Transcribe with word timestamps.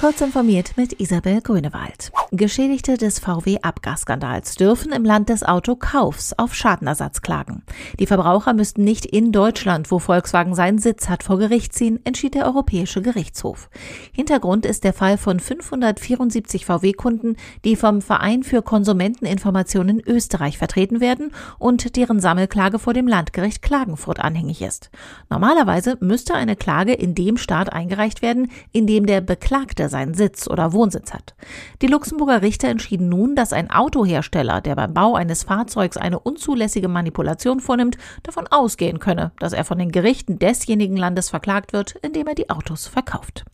Kurz 0.00 0.20
informiert 0.20 0.72
mit 0.76 1.00
Isabel 1.00 1.40
Grünewald. 1.40 2.10
Geschädigte 2.32 2.96
des 2.96 3.20
VW-Abgasskandals 3.20 4.56
dürfen 4.56 4.90
im 4.90 5.04
Land 5.04 5.28
des 5.28 5.44
Autokaufs 5.44 6.32
auf 6.32 6.54
Schadenersatz 6.54 7.20
klagen. 7.20 7.62
Die 8.00 8.06
Verbraucher 8.06 8.52
müssten 8.52 8.82
nicht 8.82 9.06
in 9.06 9.30
Deutschland, 9.30 9.90
wo 9.90 10.00
Volkswagen 10.00 10.54
seinen 10.54 10.78
Sitz 10.78 11.08
hat, 11.08 11.22
vor 11.22 11.38
Gericht 11.38 11.72
ziehen, 11.72 12.00
entschied 12.04 12.34
der 12.34 12.46
Europäische 12.46 13.00
Gerichtshof. 13.00 13.70
Hintergrund 14.12 14.66
ist 14.66 14.82
der 14.82 14.92
Fall 14.92 15.18
von 15.18 15.38
574 15.38 16.66
VW-Kunden, 16.66 17.36
die 17.64 17.76
vom 17.76 18.02
Verein 18.02 18.42
für 18.42 18.62
Konsumenteninformation 18.62 19.88
in 19.88 20.00
Österreich 20.00 20.58
vertreten 20.58 21.00
werden 21.00 21.32
und 21.58 21.96
deren 21.96 22.18
Sammelklage 22.18 22.80
vor 22.80 22.94
dem 22.94 23.06
Landgericht 23.06 23.62
Klagenfurt 23.62 24.18
anhängig 24.18 24.62
ist. 24.62 24.90
Normalerweise 25.30 25.96
müsste 26.00 26.34
eine 26.34 26.56
Klage 26.56 26.94
in 26.94 27.14
dem 27.14 27.36
Staat 27.36 27.72
eingereicht 27.72 28.22
werden, 28.22 28.50
in 28.72 28.86
dem 28.86 29.06
der 29.06 29.20
Beklagte 29.20 29.81
seinen 29.88 30.14
Sitz 30.14 30.48
oder 30.48 30.72
Wohnsitz 30.72 31.12
hat. 31.12 31.34
Die 31.80 31.86
Luxemburger 31.86 32.42
Richter 32.42 32.68
entschieden 32.68 33.08
nun, 33.08 33.34
dass 33.34 33.52
ein 33.52 33.70
Autohersteller, 33.70 34.60
der 34.60 34.76
beim 34.76 34.94
Bau 34.94 35.14
eines 35.14 35.44
Fahrzeugs 35.44 35.96
eine 35.96 36.18
unzulässige 36.18 36.88
Manipulation 36.88 37.60
vornimmt, 37.60 37.98
davon 38.22 38.46
ausgehen 38.48 38.98
könne, 38.98 39.32
dass 39.38 39.52
er 39.52 39.64
von 39.64 39.78
den 39.78 39.92
Gerichten 39.92 40.38
desjenigen 40.38 40.96
Landes 40.96 41.30
verklagt 41.30 41.72
wird, 41.72 41.92
in 42.02 42.12
dem 42.12 42.26
er 42.26 42.34
die 42.34 42.50
Autos 42.50 42.86
verkauft. 42.86 43.44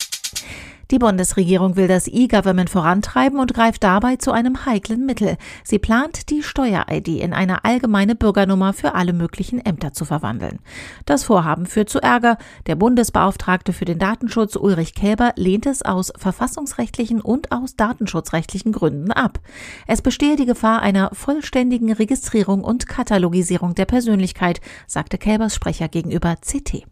Die 0.91 0.97
Bundesregierung 0.97 1.75
will 1.75 1.87
das 1.87 2.07
E-Government 2.07 2.71
vorantreiben 2.71 3.37
und 3.39 3.53
greift 3.53 3.83
dabei 3.83 4.15
zu 4.15 4.31
einem 4.31 4.65
heiklen 4.65 5.05
Mittel. 5.05 5.37
Sie 5.63 5.77
plant, 5.77 6.31
die 6.31 6.41
Steuer-ID 6.41 7.09
in 7.09 7.31
eine 7.31 7.63
allgemeine 7.63 8.15
Bürgernummer 8.15 8.73
für 8.73 8.95
alle 8.95 9.13
möglichen 9.13 9.63
Ämter 9.63 9.93
zu 9.93 10.03
verwandeln. 10.03 10.57
Das 11.05 11.23
Vorhaben 11.23 11.67
führt 11.67 11.89
zu 11.89 12.01
Ärger. 12.01 12.39
Der 12.65 12.75
Bundesbeauftragte 12.75 13.71
für 13.71 13.85
den 13.85 13.99
Datenschutz 13.99 14.55
Ulrich 14.55 14.95
Kälber 14.95 15.33
lehnt 15.35 15.67
es 15.67 15.83
aus 15.83 16.11
verfassungsrechtlichen 16.17 17.21
und 17.21 17.51
aus 17.51 17.75
datenschutzrechtlichen 17.75 18.71
Gründen 18.71 19.11
ab. 19.11 19.39
Es 19.85 20.01
bestehe 20.01 20.37
die 20.37 20.47
Gefahr 20.47 20.81
einer 20.81 21.11
vollständigen 21.13 21.93
Registrierung 21.93 22.63
und 22.63 22.87
Katalogisierung 22.87 23.75
der 23.75 23.85
Persönlichkeit, 23.85 24.59
sagte 24.87 25.19
Kälbers 25.19 25.53
Sprecher 25.53 25.87
gegenüber 25.87 26.35
CT. 26.37 26.87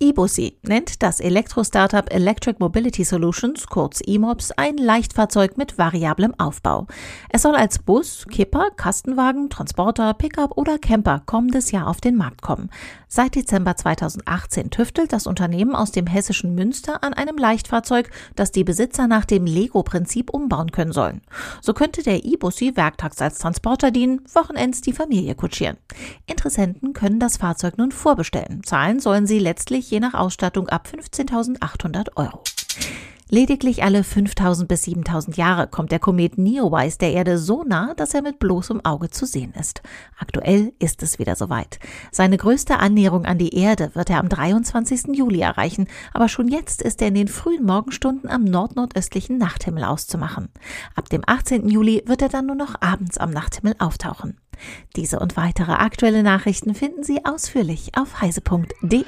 Ibusi 0.00 0.56
nennt 0.62 1.02
das 1.02 1.18
Elektro-Startup 1.18 2.08
Electric 2.14 2.58
Mobility 2.60 3.02
Solutions, 3.02 3.66
kurz 3.66 4.00
EMOBS, 4.06 4.52
ein 4.52 4.76
Leichtfahrzeug 4.76 5.58
mit 5.58 5.76
variablem 5.76 6.38
Aufbau. 6.38 6.86
Es 7.30 7.42
soll 7.42 7.56
als 7.56 7.80
Bus, 7.80 8.24
Kipper, 8.30 8.70
Kastenwagen, 8.76 9.50
Transporter, 9.50 10.14
Pickup 10.14 10.56
oder 10.56 10.78
Camper 10.78 11.22
kommendes 11.26 11.72
Jahr 11.72 11.88
auf 11.88 12.00
den 12.00 12.14
Markt 12.14 12.42
kommen. 12.42 12.70
Seit 13.08 13.34
Dezember 13.34 13.74
2018 13.74 14.70
tüftelt 14.70 15.12
das 15.12 15.26
Unternehmen 15.26 15.74
aus 15.74 15.90
dem 15.90 16.06
hessischen 16.06 16.54
Münster 16.54 17.02
an 17.02 17.12
einem 17.12 17.36
Leichtfahrzeug, 17.36 18.08
das 18.36 18.52
die 18.52 18.62
Besitzer 18.62 19.08
nach 19.08 19.24
dem 19.24 19.46
Lego-Prinzip 19.46 20.30
umbauen 20.30 20.70
können 20.70 20.92
sollen. 20.92 21.22
So 21.60 21.72
könnte 21.72 22.04
der 22.04 22.24
Ibusi 22.24 22.76
werktags 22.76 23.20
als 23.20 23.38
Transporter 23.38 23.90
dienen, 23.90 24.20
Wochenends 24.32 24.80
die 24.80 24.92
Familie 24.92 25.34
kutschieren. 25.34 25.76
Interessenten 26.26 26.92
können 26.92 27.18
das 27.18 27.38
Fahrzeug 27.38 27.78
nun 27.78 27.90
vorbestellen. 27.90 28.62
Zahlen 28.62 29.00
sollen 29.00 29.26
sie 29.26 29.40
letztlich 29.40 29.87
je 29.90 30.00
nach 30.00 30.14
Ausstattung 30.14 30.68
ab 30.68 30.88
15.800 30.92 32.16
Euro. 32.16 32.42
Lediglich 33.30 33.84
alle 33.84 34.04
5000 34.04 34.66
bis 34.66 34.84
7000 34.84 35.36
Jahre 35.36 35.68
kommt 35.68 35.92
der 35.92 35.98
Komet 35.98 36.38
Neowise 36.38 36.96
der 36.96 37.12
Erde 37.12 37.36
so 37.36 37.62
nah, 37.62 37.92
dass 37.94 38.14
er 38.14 38.22
mit 38.22 38.38
bloßem 38.38 38.82
Auge 38.86 39.10
zu 39.10 39.26
sehen 39.26 39.52
ist. 39.52 39.82
Aktuell 40.18 40.72
ist 40.78 41.02
es 41.02 41.18
wieder 41.18 41.36
soweit. 41.36 41.78
Seine 42.10 42.38
größte 42.38 42.78
Annäherung 42.78 43.26
an 43.26 43.36
die 43.36 43.54
Erde 43.54 43.90
wird 43.94 44.08
er 44.08 44.20
am 44.20 44.30
23. 44.30 45.14
Juli 45.14 45.40
erreichen, 45.40 45.88
aber 46.14 46.30
schon 46.30 46.48
jetzt 46.48 46.80
ist 46.80 47.02
er 47.02 47.08
in 47.08 47.14
den 47.14 47.28
frühen 47.28 47.66
Morgenstunden 47.66 48.30
am 48.30 48.44
nordnordöstlichen 48.44 49.36
Nachthimmel 49.36 49.84
auszumachen. 49.84 50.48
Ab 50.94 51.10
dem 51.10 51.22
18. 51.26 51.68
Juli 51.68 52.02
wird 52.06 52.22
er 52.22 52.30
dann 52.30 52.46
nur 52.46 52.56
noch 52.56 52.80
abends 52.80 53.18
am 53.18 53.30
Nachthimmel 53.30 53.74
auftauchen. 53.78 54.38
Diese 54.96 55.20
und 55.20 55.36
weitere 55.36 55.72
aktuelle 55.72 56.22
Nachrichten 56.22 56.74
finden 56.74 57.04
Sie 57.04 57.26
ausführlich 57.26 57.92
auf 57.94 58.22
heise.de. 58.22 59.04